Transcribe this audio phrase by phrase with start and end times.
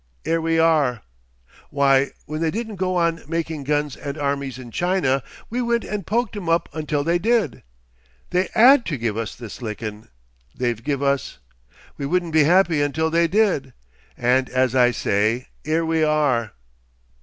[0.25, 1.03] 'ere we are.
[1.69, 6.07] Why, when they didn't go on making guns and armies in China, we went and
[6.07, 7.61] poked 'em up until they did.
[8.31, 10.07] They 'ad to give us this lickin'
[10.55, 11.37] they've give us.
[11.99, 13.73] We wouldn't be happy until they did,
[14.17, 16.53] and as I say, 'ere we are!"